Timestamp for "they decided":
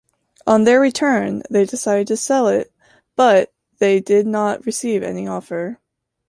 1.51-2.07